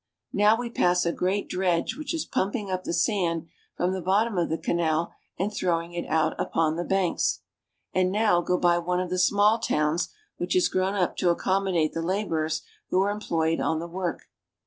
[0.33, 3.45] Now we pass a great dredge which is pumping up the sand
[3.77, 7.41] from the bottom of the canal and throwing it out upon the banks;
[7.93, 11.93] and now go by one of the small towns which has grown up to accommodate
[11.93, 14.23] the laborers who are employed on the work.